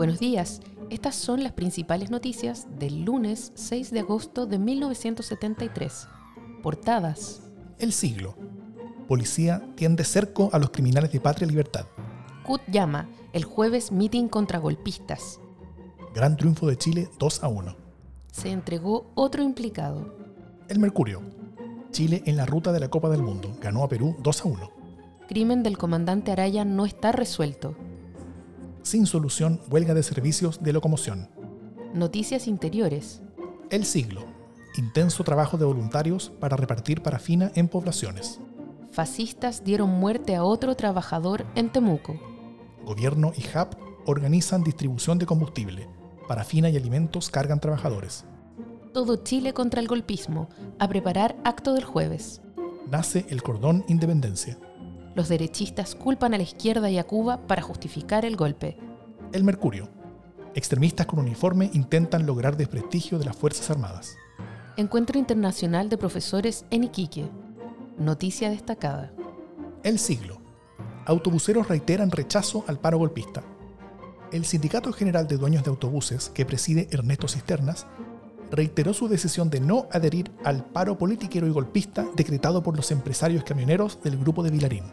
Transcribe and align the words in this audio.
Buenos 0.00 0.18
días, 0.18 0.62
estas 0.88 1.14
son 1.14 1.42
las 1.42 1.52
principales 1.52 2.10
noticias 2.10 2.66
del 2.78 3.04
lunes 3.04 3.52
6 3.54 3.90
de 3.90 4.00
agosto 4.00 4.46
de 4.46 4.58
1973. 4.58 6.08
Portadas. 6.62 7.42
El 7.78 7.92
siglo. 7.92 8.34
Policía 9.06 9.62
tiende 9.74 10.04
cerco 10.04 10.48
a 10.54 10.58
los 10.58 10.70
criminales 10.70 11.12
de 11.12 11.20
Patria 11.20 11.44
y 11.44 11.50
Libertad. 11.50 11.84
CUT 12.46 12.62
llama 12.68 13.10
el 13.34 13.44
jueves 13.44 13.92
meeting 13.92 14.28
contra 14.28 14.58
golpistas. 14.58 15.38
Gran 16.14 16.38
triunfo 16.38 16.66
de 16.66 16.78
Chile 16.78 17.10
2 17.18 17.44
a 17.44 17.48
1. 17.48 17.76
Se 18.32 18.50
entregó 18.50 19.10
otro 19.14 19.42
implicado. 19.42 20.14
El 20.68 20.78
Mercurio. 20.78 21.20
Chile 21.90 22.22
en 22.24 22.38
la 22.38 22.46
ruta 22.46 22.72
de 22.72 22.80
la 22.80 22.88
Copa 22.88 23.10
del 23.10 23.22
Mundo. 23.22 23.54
Ganó 23.60 23.84
a 23.84 23.88
Perú 23.90 24.16
2 24.20 24.40
a 24.46 24.48
1. 24.48 24.70
Crimen 25.28 25.62
del 25.62 25.76
comandante 25.76 26.32
Araya 26.32 26.64
no 26.64 26.86
está 26.86 27.12
resuelto 27.12 27.76
sin 28.82 29.06
solución 29.06 29.60
huelga 29.70 29.94
de 29.94 30.02
servicios 30.02 30.62
de 30.62 30.72
locomoción. 30.72 31.28
Noticias 31.94 32.46
interiores. 32.46 33.22
El 33.70 33.84
siglo. 33.84 34.24
Intenso 34.76 35.24
trabajo 35.24 35.58
de 35.58 35.64
voluntarios 35.64 36.30
para 36.40 36.56
repartir 36.56 37.02
parafina 37.02 37.50
en 37.54 37.68
poblaciones. 37.68 38.40
Fascistas 38.90 39.64
dieron 39.64 39.90
muerte 39.90 40.36
a 40.36 40.44
otro 40.44 40.74
trabajador 40.76 41.46
en 41.54 41.70
Temuco. 41.70 42.18
Gobierno 42.84 43.32
y 43.36 43.44
HAP 43.56 43.74
organizan 44.06 44.62
distribución 44.62 45.18
de 45.18 45.26
combustible. 45.26 45.88
Parafina 46.28 46.70
y 46.70 46.76
alimentos 46.76 47.30
cargan 47.30 47.60
trabajadores. 47.60 48.24
Todo 48.92 49.16
Chile 49.16 49.52
contra 49.52 49.80
el 49.80 49.88
golpismo. 49.88 50.48
A 50.78 50.88
preparar 50.88 51.36
acto 51.44 51.74
del 51.74 51.84
jueves. 51.84 52.40
Nace 52.90 53.26
el 53.28 53.42
cordón 53.42 53.84
Independencia. 53.88 54.58
Los 55.14 55.28
derechistas 55.28 55.94
culpan 55.94 56.34
a 56.34 56.36
la 56.36 56.44
izquierda 56.44 56.88
y 56.90 56.98
a 56.98 57.04
Cuba 57.04 57.46
para 57.46 57.62
justificar 57.62 58.24
el 58.24 58.36
golpe. 58.36 58.78
El 59.32 59.44
Mercurio. 59.44 59.88
Extremistas 60.54 61.06
con 61.06 61.18
uniforme 61.18 61.70
intentan 61.74 62.26
lograr 62.26 62.56
desprestigio 62.56 63.18
de 63.18 63.24
las 63.24 63.36
Fuerzas 63.36 63.70
Armadas. 63.70 64.16
Encuentro 64.76 65.18
Internacional 65.18 65.88
de 65.88 65.98
Profesores 65.98 66.64
en 66.70 66.84
Iquique. 66.84 67.28
Noticia 67.98 68.50
destacada. 68.50 69.12
El 69.82 69.98
siglo. 69.98 70.40
Autobuseros 71.06 71.68
reiteran 71.68 72.10
rechazo 72.10 72.64
al 72.66 72.78
paro 72.78 72.98
golpista. 72.98 73.42
El 74.32 74.44
Sindicato 74.44 74.92
General 74.92 75.26
de 75.26 75.36
Dueños 75.36 75.64
de 75.64 75.70
Autobuses, 75.70 76.30
que 76.30 76.46
preside 76.46 76.88
Ernesto 76.92 77.26
Cisternas, 77.26 77.86
reiteró 78.50 78.92
su 78.92 79.08
decisión 79.08 79.50
de 79.50 79.60
no 79.60 79.86
adherir 79.92 80.30
al 80.44 80.64
paro 80.64 80.98
politiquero 80.98 81.46
y 81.46 81.50
golpista 81.50 82.06
decretado 82.16 82.62
por 82.62 82.76
los 82.76 82.90
empresarios 82.90 83.44
camioneros 83.44 84.02
del 84.02 84.18
grupo 84.18 84.42
de 84.42 84.50
Vilarín. 84.50 84.84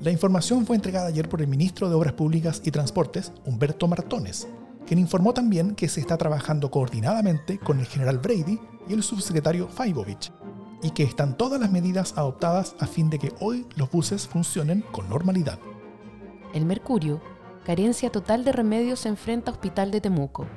La 0.00 0.10
información 0.10 0.66
fue 0.66 0.76
entregada 0.76 1.08
ayer 1.08 1.28
por 1.28 1.40
el 1.40 1.48
ministro 1.48 1.88
de 1.88 1.94
Obras 1.94 2.14
Públicas 2.14 2.60
y 2.64 2.70
Transportes, 2.70 3.32
Humberto 3.44 3.86
Martones, 3.86 4.48
quien 4.86 4.98
informó 4.98 5.32
también 5.32 5.76
que 5.76 5.88
se 5.88 6.00
está 6.00 6.16
trabajando 6.16 6.70
coordinadamente 6.70 7.58
con 7.58 7.78
el 7.78 7.86
general 7.86 8.18
Brady 8.18 8.58
y 8.88 8.94
el 8.94 9.02
subsecretario 9.02 9.68
Faibovich, 9.68 10.32
y 10.82 10.90
que 10.90 11.04
están 11.04 11.36
todas 11.36 11.60
las 11.60 11.70
medidas 11.70 12.14
adoptadas 12.16 12.74
a 12.80 12.86
fin 12.86 13.10
de 13.10 13.20
que 13.20 13.32
hoy 13.38 13.66
los 13.76 13.90
buses 13.90 14.26
funcionen 14.26 14.80
con 14.90 15.08
normalidad. 15.08 15.60
El 16.52 16.66
Mercurio, 16.66 17.20
carencia 17.64 18.10
total 18.10 18.44
de 18.44 18.50
remedios, 18.50 19.00
se 19.00 19.08
enfrenta 19.08 19.52
a 19.52 19.54
Hospital 19.54 19.92
de 19.92 20.00
Temuco 20.00 20.48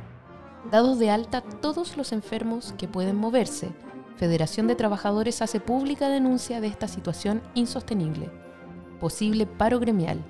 dados 0.71 0.99
de 0.99 1.09
alta 1.09 1.41
todos 1.41 1.97
los 1.97 2.11
enfermos 2.11 2.73
que 2.77 2.87
pueden 2.87 3.15
moverse. 3.15 3.69
Federación 4.17 4.67
de 4.67 4.75
Trabajadores 4.75 5.41
hace 5.41 5.59
pública 5.59 6.09
denuncia 6.09 6.61
de 6.61 6.67
esta 6.67 6.87
situación 6.87 7.41
insostenible. 7.53 8.31
Posible 8.99 9.45
paro 9.45 9.79
gremial. 9.79 10.23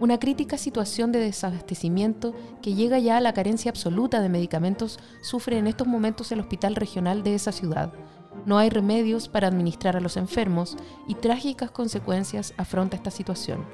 Una 0.00 0.18
crítica 0.18 0.58
situación 0.58 1.12
de 1.12 1.20
desabastecimiento 1.20 2.34
que 2.60 2.74
llega 2.74 2.98
ya 2.98 3.18
a 3.18 3.20
la 3.20 3.34
carencia 3.34 3.70
absoluta 3.70 4.20
de 4.20 4.28
medicamentos 4.28 4.98
sufre 5.20 5.58
en 5.58 5.68
estos 5.68 5.86
momentos 5.86 6.32
el 6.32 6.40
hospital 6.40 6.74
regional 6.74 7.22
de 7.22 7.36
esa 7.36 7.52
ciudad. 7.52 7.92
No 8.44 8.58
hay 8.58 8.70
remedios 8.70 9.28
para 9.28 9.46
administrar 9.46 9.96
a 9.96 10.00
los 10.00 10.16
enfermos 10.16 10.76
y 11.06 11.14
trágicas 11.14 11.70
consecuencias 11.70 12.54
afronta 12.56 12.96
esta 12.96 13.12
situación. 13.12 13.64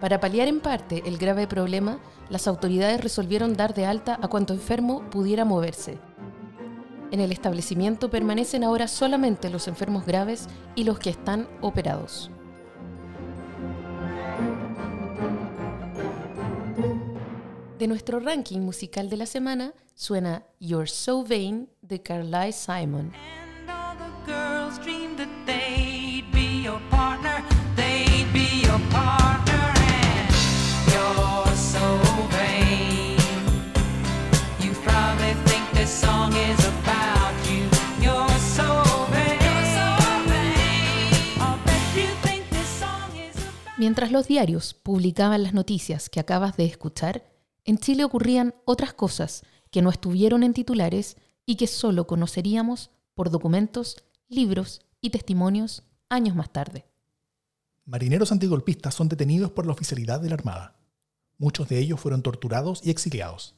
Para 0.00 0.20
paliar 0.20 0.46
en 0.46 0.60
parte 0.60 1.02
el 1.06 1.18
grave 1.18 1.46
problema, 1.48 1.98
las 2.28 2.46
autoridades 2.46 3.00
resolvieron 3.00 3.56
dar 3.56 3.74
de 3.74 3.84
alta 3.84 4.18
a 4.22 4.28
cuanto 4.28 4.52
enfermo 4.52 5.02
pudiera 5.10 5.44
moverse. 5.44 5.98
En 7.10 7.20
el 7.20 7.32
establecimiento 7.32 8.10
permanecen 8.10 8.64
ahora 8.64 8.86
solamente 8.86 9.50
los 9.50 9.66
enfermos 9.66 10.06
graves 10.06 10.46
y 10.74 10.84
los 10.84 10.98
que 10.98 11.10
están 11.10 11.48
operados. 11.62 12.30
De 17.78 17.86
nuestro 17.86 18.20
ranking 18.20 18.60
musical 18.60 19.08
de 19.08 19.16
la 19.16 19.26
semana 19.26 19.72
suena 19.94 20.44
You're 20.60 20.88
So 20.88 21.24
Vain 21.24 21.68
de 21.80 22.02
Carly 22.02 22.52
Simon. 22.52 23.12
Mientras 43.98 44.12
los 44.12 44.28
diarios 44.28 44.74
publicaban 44.74 45.42
las 45.42 45.54
noticias 45.54 46.08
que 46.08 46.20
acabas 46.20 46.56
de 46.56 46.64
escuchar, 46.64 47.24
en 47.64 47.78
Chile 47.78 48.04
ocurrían 48.04 48.54
otras 48.64 48.92
cosas 48.92 49.42
que 49.72 49.82
no 49.82 49.90
estuvieron 49.90 50.44
en 50.44 50.54
titulares 50.54 51.16
y 51.44 51.56
que 51.56 51.66
solo 51.66 52.06
conoceríamos 52.06 52.92
por 53.14 53.28
documentos, 53.28 54.04
libros 54.28 54.82
y 55.00 55.10
testimonios 55.10 55.82
años 56.08 56.36
más 56.36 56.52
tarde. 56.52 56.86
Marineros 57.86 58.30
antigolpistas 58.30 58.94
son 58.94 59.08
detenidos 59.08 59.50
por 59.50 59.66
la 59.66 59.72
oficialidad 59.72 60.20
de 60.20 60.28
la 60.28 60.36
Armada. 60.36 60.76
Muchos 61.36 61.68
de 61.68 61.80
ellos 61.80 61.98
fueron 61.98 62.22
torturados 62.22 62.86
y 62.86 62.90
exiliados. 62.90 63.56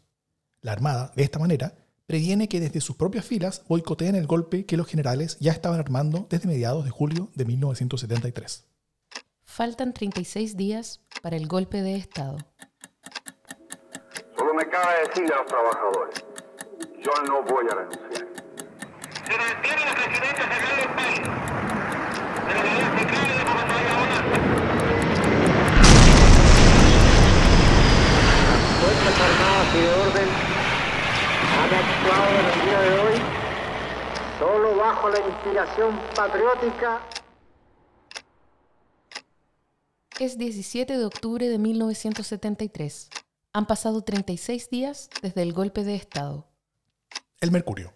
La 0.63 0.73
Armada, 0.73 1.13
de 1.17 1.23
esta 1.23 1.39
manera, 1.39 1.75
previene 2.07 2.49
que 2.49 2.61
desde 2.61 2.81
sus 2.81 2.97
propias 2.97 3.27
filas 3.27 3.63
boicoteen 3.69 4.15
el 4.15 4.27
golpe 4.27 4.65
que 4.65 4.79
los 4.79 4.87
generales 4.87 5.37
ya 5.39 5.53
estaban 5.53 5.79
armando 5.79 6.27
desde 6.31 6.49
mediados 6.49 6.87
de 6.87 6.91
julio 6.91 7.29
de 7.35 7.45
1973. 7.45 8.70
Faltan 9.61 9.93
36 9.93 10.57
días 10.57 11.03
para 11.21 11.37
el 11.37 11.47
golpe 11.47 11.83
de 11.83 11.95
Estado. 11.95 12.39
Solo 14.35 14.55
me 14.55 14.67
cabe 14.67 15.07
decirle 15.07 15.35
a 15.35 15.37
los 15.37 15.47
trabajadores, 15.49 16.25
yo 16.99 17.13
no 17.29 17.43
voy 17.43 17.67
a 17.71 17.75
renunciar. 17.75 18.27
Se 19.27 19.37
mantiene 19.37 19.85
la 19.85 19.95
presidencia 19.97 20.45
general 20.49 20.77
del 20.79 20.89
país. 20.97 21.21
La 22.47 22.55
de 22.55 22.71
Fuerzas 28.81 29.21
Armadas 29.21 29.69
y 29.75 29.81
de 29.83 29.91
Orden 29.93 30.29
han 31.61 31.71
actuado 31.85 32.31
en 32.31 32.47
el 32.47 32.61
día 32.65 32.81
de 32.81 32.93
hoy 32.99 33.17
solo 34.39 34.75
bajo 34.77 35.11
la 35.11 35.19
inspiración 35.19 36.01
patriótica 36.17 37.03
Es 40.21 40.37
17 40.37 40.99
de 40.99 41.05
octubre 41.07 41.49
de 41.49 41.57
1973. 41.57 43.09
Han 43.55 43.67
pasado 43.67 44.03
36 44.03 44.69
días 44.69 45.09
desde 45.23 45.41
el 45.41 45.55
golpe 45.55 45.83
de 45.83 45.95
Estado. 45.95 46.47
El 47.41 47.51
Mercurio. 47.51 47.95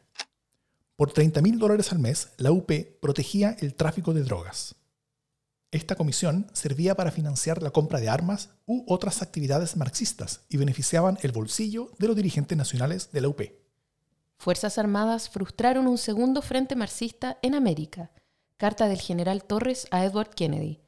Por 0.97 1.13
30 1.13 1.43
mil 1.43 1.59
dólares 1.59 1.93
al 1.93 1.99
mes, 1.99 2.31
la 2.39 2.51
UP 2.51 2.73
protegía 3.03 3.55
el 3.61 3.75
tráfico 3.75 4.15
de 4.15 4.23
drogas. 4.23 4.75
Esta 5.71 5.97
comisión 5.97 6.47
servía 6.55 6.95
para 6.95 7.11
financiar 7.11 7.63
la 7.63 7.73
compra 7.73 8.01
de 8.01 8.09
armas 8.09 8.49
u 8.65 8.87
otras 8.91 9.21
actividades 9.21 9.77
marxistas 9.77 10.47
y 10.49 10.57
beneficiaban 10.57 11.19
el 11.21 11.33
bolsillo 11.33 11.91
de 11.99 12.07
los 12.07 12.17
dirigentes 12.17 12.57
nacionales 12.57 13.13
de 13.13 13.21
la 13.21 13.29
UP. 13.29 13.43
Fuerzas 14.39 14.79
Armadas 14.79 15.29
frustraron 15.29 15.87
un 15.87 15.99
segundo 15.99 16.41
frente 16.41 16.75
marxista 16.75 17.37
en 17.43 17.55
América. 17.55 18.13
Carta 18.57 18.89
del 18.89 19.03
general 19.03 19.45
Torres 19.45 19.87
a 19.91 20.07
Edward 20.07 20.31
Kennedy 20.31 20.84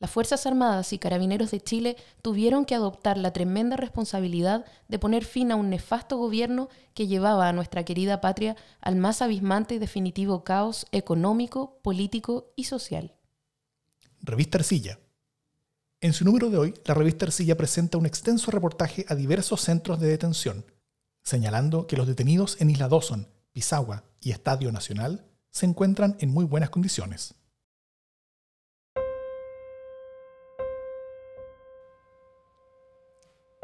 Las 0.00 0.12
Fuerzas 0.12 0.46
Armadas 0.46 0.92
y 0.92 0.98
Carabineros 0.98 1.50
de 1.50 1.60
Chile 1.60 1.96
tuvieron 2.22 2.64
que 2.64 2.76
adoptar 2.76 3.18
la 3.18 3.32
tremenda 3.32 3.76
responsabilidad 3.76 4.64
de 4.86 4.98
poner 5.00 5.24
fin 5.24 5.50
a 5.50 5.56
un 5.56 5.70
nefasto 5.70 6.16
gobierno 6.16 6.68
que 6.94 7.08
llevaba 7.08 7.48
a 7.48 7.52
nuestra 7.52 7.84
querida 7.84 8.20
patria 8.20 8.56
al 8.80 8.94
más 8.94 9.22
abismante 9.22 9.74
y 9.74 9.78
definitivo 9.80 10.44
caos 10.44 10.86
económico, 10.92 11.80
político 11.82 12.52
y 12.54 12.64
social. 12.64 13.16
Revista 14.20 14.58
Ercilla. 14.58 15.00
En 16.00 16.12
su 16.12 16.24
número 16.24 16.48
de 16.48 16.58
hoy, 16.58 16.74
la 16.84 16.94
revista 16.94 17.26
Ercilla 17.26 17.56
presenta 17.56 17.98
un 17.98 18.06
extenso 18.06 18.52
reportaje 18.52 19.04
a 19.08 19.16
diversos 19.16 19.62
centros 19.62 19.98
de 19.98 20.06
detención, 20.06 20.64
señalando 21.24 21.88
que 21.88 21.96
los 21.96 22.06
detenidos 22.06 22.60
en 22.60 22.70
Isla 22.70 22.88
Dawson, 22.88 23.26
Pisagua 23.50 24.04
y 24.20 24.30
Estadio 24.30 24.70
Nacional 24.70 25.26
se 25.50 25.66
encuentran 25.66 26.16
en 26.20 26.30
muy 26.30 26.44
buenas 26.44 26.70
condiciones. 26.70 27.34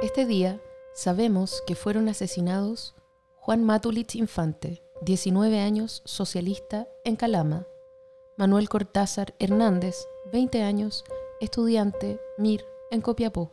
Este 0.02 0.26
día 0.26 0.60
sabemos 0.92 1.62
que 1.66 1.76
fueron 1.76 2.08
asesinados 2.08 2.94
Juan 3.36 3.62
Matulich 3.62 4.16
Infante, 4.16 4.82
19 5.02 5.60
años, 5.60 6.02
socialista, 6.04 6.88
en 7.04 7.14
Calama, 7.14 7.66
Manuel 8.36 8.68
Cortázar 8.68 9.34
Hernández, 9.38 10.08
20 10.32 10.62
años, 10.62 11.04
estudiante, 11.40 12.20
MIR, 12.38 12.64
en 12.90 13.02
Copiapó, 13.02 13.52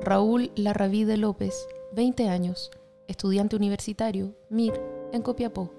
Raúl 0.00 0.50
Larravide 0.56 1.16
López, 1.16 1.68
20 1.92 2.28
años, 2.28 2.72
estudiante 3.06 3.54
universitario, 3.54 4.34
MIR, 4.50 4.82
en 5.12 5.22
Copiapó, 5.22 5.70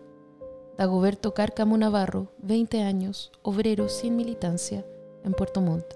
Dagoberto 0.77 1.33
Cárcamo 1.33 1.77
Navarro, 1.77 2.31
20 2.37 2.81
años, 2.81 3.31
obrero 3.41 3.89
sin 3.89 4.15
militancia, 4.15 4.85
en 5.25 5.33
Puerto 5.33 5.59
Montt, 5.59 5.95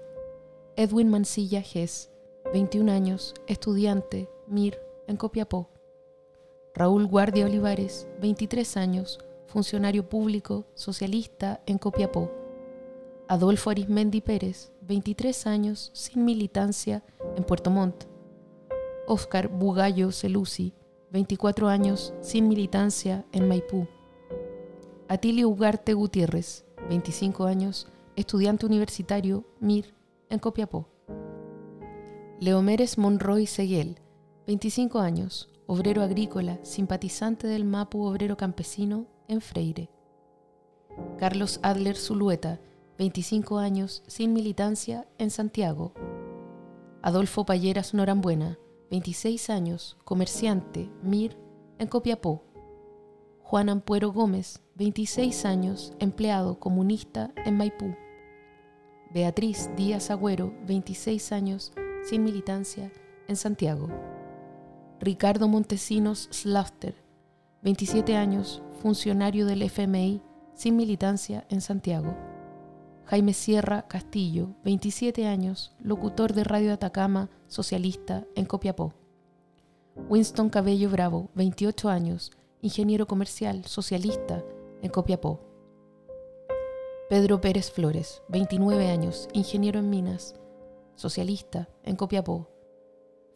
Edwin 0.76 1.08
Mancilla 1.08 1.62
Gess, 1.62 2.10
21 2.54 2.92
años, 2.92 3.34
estudiante, 3.48 4.30
MIR, 4.46 4.78
en 5.08 5.16
Copiapó. 5.16 5.70
Raúl 6.72 7.08
Guardia 7.08 7.46
Olivares, 7.46 8.06
23 8.20 8.76
años, 8.76 9.18
funcionario 9.48 10.08
público, 10.08 10.64
socialista, 10.74 11.64
en 11.66 11.78
Copiapó. 11.78 12.30
Adolfo 13.26 13.70
Arismendi 13.70 14.20
Pérez, 14.20 14.70
23 14.82 15.48
años, 15.48 15.90
sin 15.94 16.24
militancia, 16.24 17.02
en 17.34 17.42
Puerto 17.42 17.70
Montt. 17.70 18.04
Óscar 19.08 19.48
Bugallo 19.48 20.12
Celusi, 20.12 20.74
24 21.10 21.66
años, 21.66 22.14
sin 22.20 22.46
militancia, 22.46 23.24
en 23.32 23.48
Maipú. 23.48 23.88
Atilio 25.08 25.48
Ugarte 25.48 25.92
Gutiérrez, 25.92 26.64
25 26.88 27.46
años, 27.46 27.88
estudiante 28.14 28.64
universitario, 28.64 29.44
MIR, 29.58 29.92
en 30.30 30.38
Copiapó. 30.38 30.93
Leomérez 32.44 32.98
Monroy 32.98 33.46
Seguel, 33.46 33.96
25 34.46 34.98
años, 34.98 35.48
obrero 35.66 36.02
agrícola, 36.02 36.58
simpatizante 36.62 37.46
del 37.46 37.64
MAPU 37.64 38.02
Obrero 38.04 38.36
Campesino 38.36 39.06
en 39.28 39.40
Freire. 39.40 39.88
Carlos 41.18 41.58
Adler 41.62 41.96
Zulueta, 41.96 42.60
25 42.98 43.56
años, 43.56 44.02
sin 44.08 44.34
militancia 44.34 45.08
en 45.16 45.30
Santiago. 45.30 45.94
Adolfo 47.00 47.46
Palleras 47.46 47.94
Norambuena, 47.94 48.58
26 48.90 49.48
años, 49.48 49.96
comerciante, 50.04 50.90
MIR, 51.02 51.38
en 51.78 51.88
Copiapó. 51.88 52.42
Juan 53.42 53.70
Ampuero 53.70 54.12
Gómez, 54.12 54.60
26 54.74 55.46
años, 55.46 55.94
empleado 55.98 56.60
comunista 56.60 57.32
en 57.46 57.56
Maipú. 57.56 57.94
Beatriz 59.14 59.70
Díaz 59.76 60.10
Agüero, 60.10 60.52
26 60.66 61.32
años, 61.32 61.72
sin 62.04 62.22
militancia, 62.22 62.92
en 63.28 63.36
Santiago. 63.36 63.88
Ricardo 65.00 65.48
Montesinos 65.48 66.28
Slaughter, 66.30 66.94
27 67.62 68.14
años, 68.14 68.62
funcionario 68.82 69.46
del 69.46 69.62
FMI, 69.62 70.20
sin 70.54 70.76
militancia, 70.76 71.46
en 71.48 71.62
Santiago. 71.62 72.14
Jaime 73.06 73.32
Sierra 73.32 73.88
Castillo, 73.88 74.50
27 74.64 75.26
años, 75.26 75.74
locutor 75.80 76.34
de 76.34 76.44
Radio 76.44 76.72
Atacama, 76.74 77.30
socialista, 77.48 78.24
en 78.34 78.44
Copiapó. 78.44 78.92
Winston 80.08 80.50
Cabello 80.50 80.90
Bravo, 80.90 81.30
28 81.34 81.88
años, 81.88 82.32
ingeniero 82.60 83.06
comercial, 83.06 83.64
socialista, 83.64 84.44
en 84.82 84.90
Copiapó. 84.90 85.40
Pedro 87.08 87.40
Pérez 87.40 87.70
Flores, 87.70 88.22
29 88.28 88.90
años, 88.90 89.28
ingeniero 89.32 89.80
en 89.80 89.90
minas, 89.90 90.34
socialista, 90.96 91.68
en 91.82 91.96
Copiapó. 91.96 92.48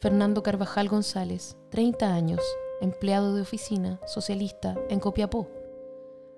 Fernando 0.01 0.43
Carvajal 0.43 0.89
González, 0.89 1.57
30 1.71 2.15
años, 2.15 2.41
empleado 2.81 3.35
de 3.35 3.43
oficina, 3.43 4.01
socialista, 4.07 4.77
en 4.89 5.01
Copiapó. 5.01 5.49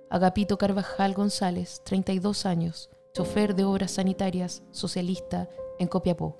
Agapito 0.08 0.58
Carvajal 0.58 1.14
González, 1.14 1.82
32 1.84 2.46
años, 2.46 2.90
chofer 3.12 3.54
de 3.54 3.64
obras 3.64 3.92
sanitarias, 3.92 4.62
socialista, 4.70 5.48
en 5.78 5.88
Copiapó. 5.88 6.36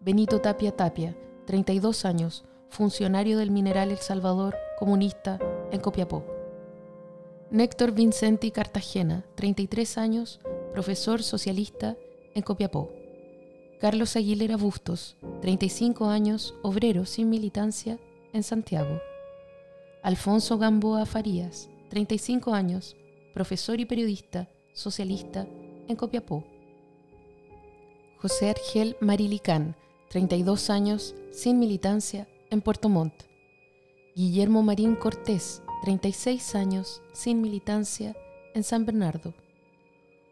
Benito 0.00 0.40
Tapia 0.40 0.74
Tapia, 0.76 1.16
32 1.46 2.04
años, 2.04 2.44
funcionario 2.68 3.36
del 3.38 3.50
Mineral 3.50 3.90
El 3.90 3.98
Salvador, 3.98 4.56
comunista, 4.78 5.38
en 5.70 5.80
Copiapó. 5.80 6.24
Néctor 7.50 7.92
Vincenti 7.92 8.50
Cartagena, 8.50 9.26
33 9.34 9.98
años, 9.98 10.40
profesor 10.72 11.22
socialista, 11.22 11.96
en 12.34 12.42
Copiapó. 12.42 13.01
Carlos 13.82 14.14
Aguilera 14.14 14.56
Bustos, 14.56 15.16
35 15.40 16.06
años, 16.06 16.54
obrero 16.62 17.04
sin 17.04 17.28
militancia, 17.28 17.98
en 18.32 18.44
Santiago. 18.44 19.00
Alfonso 20.04 20.56
Gamboa 20.56 21.04
Farías, 21.04 21.68
35 21.90 22.54
años, 22.54 22.94
profesor 23.34 23.80
y 23.80 23.84
periodista, 23.84 24.48
socialista, 24.72 25.48
en 25.88 25.96
Copiapó. 25.96 26.44
José 28.18 28.50
Argel 28.50 28.96
Marilicán, 29.00 29.74
32 30.10 30.70
años, 30.70 31.16
sin 31.32 31.58
militancia, 31.58 32.28
en 32.50 32.60
Puerto 32.60 32.88
Montt. 32.88 33.24
Guillermo 34.14 34.62
Marín 34.62 34.94
Cortés, 34.94 35.60
36 35.82 36.54
años, 36.54 37.02
sin 37.12 37.42
militancia, 37.42 38.14
en 38.54 38.62
San 38.62 38.86
Bernardo. 38.86 39.34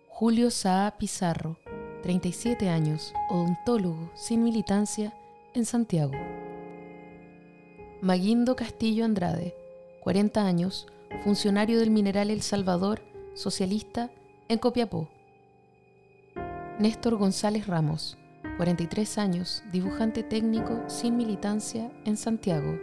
Julio 0.09 0.53
Saa 0.53 0.99
Pizarro, 0.99 1.59
37 2.03 2.69
años, 2.69 3.13
odontólogo 3.29 4.11
sin 4.15 4.43
militancia 4.43 5.15
en 5.55 5.65
Santiago. 5.65 6.15
Maguindo 8.01 8.57
Castillo 8.57 9.05
Andrade, 9.05 9.55
40 10.01 10.47
años, 10.47 10.87
funcionario 11.23 11.79
del 11.79 11.91
Mineral 11.91 12.31
El 12.31 12.41
Salvador, 12.41 13.03
socialista 13.35 14.11
en 14.49 14.59
Copiapó. 14.59 15.09
Néstor 16.79 17.17
González 17.17 17.67
Ramos, 17.67 18.17
43 18.57 19.19
años, 19.19 19.63
dibujante 19.71 20.23
técnico 20.23 20.83
sin 20.87 21.17
militancia 21.17 21.93
en 22.07 22.17
Santiago. 22.17 22.79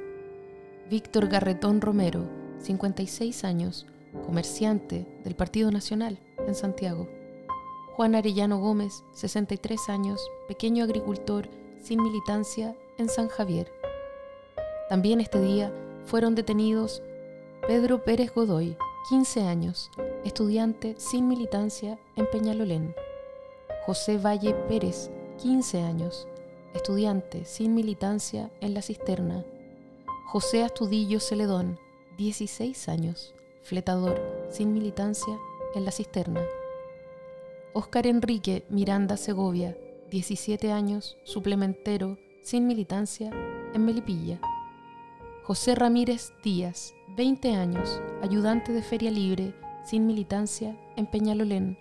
Víctor 0.89 1.27
Garretón 1.27 1.81
Romero, 1.81 2.29
56 2.59 3.43
años, 3.43 3.87
comerciante 4.25 5.07
del 5.23 5.35
Partido 5.35 5.71
Nacional 5.71 6.19
en 6.47 6.53
Santiago. 6.53 7.09
Juan 7.97 8.13
Arellano 8.13 8.59
Gómez, 8.59 9.03
63 9.13 9.89
años, 9.89 10.29
pequeño 10.47 10.83
agricultor 10.83 11.49
sin 11.81 12.03
militancia 12.03 12.77
en 12.99 13.09
San 13.09 13.27
Javier. 13.27 13.73
También 14.87 15.19
este 15.19 15.41
día 15.41 15.73
fueron 16.05 16.35
detenidos 16.35 17.01
Pedro 17.67 18.03
Pérez 18.03 18.31
Godoy, 18.35 18.77
15 19.09 19.41
años, 19.41 19.89
estudiante 20.23 20.93
sin 20.99 21.27
militancia 21.27 21.97
en 22.15 22.29
Peñalolén. 22.29 22.93
José 23.87 24.19
Valle 24.19 24.53
Pérez, 24.69 25.09
15 25.41 25.81
años, 25.81 26.27
estudiante 26.75 27.45
sin 27.45 27.73
militancia 27.73 28.51
en 28.61 28.75
La 28.75 28.83
Cisterna. 28.83 29.43
José 30.27 30.63
Astudillo 30.63 31.19
Celedón, 31.19 31.79
16 32.19 32.89
años, 32.89 33.33
fletador 33.63 34.21
sin 34.51 34.71
militancia 34.71 35.35
en 35.73 35.83
La 35.83 35.91
Cisterna. 35.91 36.41
Óscar 37.73 38.07
Enrique 38.07 38.65
Miranda 38.69 39.17
Segovia, 39.17 39.77
17 40.09 40.71
años, 40.71 41.17
suplementero, 41.23 42.17
sin 42.41 42.65
militancia, 42.65 43.29
en 43.73 43.85
Melipilla. 43.85 44.39
José 45.43 45.75
Ramírez 45.75 46.33
Díaz, 46.43 46.93
20 47.17 47.53
años, 47.53 48.01
ayudante 48.21 48.71
de 48.71 48.81
Feria 48.81 49.11
Libre, 49.11 49.53
sin 49.83 50.07
militancia, 50.07 50.77
en 50.95 51.05
Peñalolén. 51.05 51.77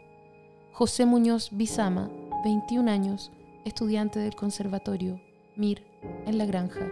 José 0.73 1.07
Muñoz 1.07 1.50
Bizama, 1.52 2.11
21 2.45 2.90
años, 2.90 3.33
estudiante 3.64 4.19
del 4.19 4.35
Conservatorio, 4.35 5.21
MIR, 5.57 5.83
en 6.26 6.37
La 6.37 6.47
Granja. 6.47 6.87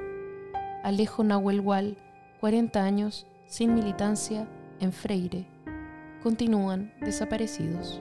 Alejo 0.82 1.24
Nahuel 1.24 1.60
Gual, 1.60 1.98
40 2.40 2.82
años, 2.82 3.26
sin 3.46 3.74
militancia, 3.74 4.48
en 4.80 4.92
Freire. 4.92 5.46
Continúan 6.22 6.92
desaparecidos. 7.00 8.00